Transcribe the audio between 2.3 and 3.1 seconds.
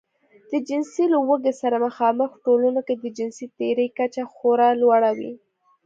ټولنو کې د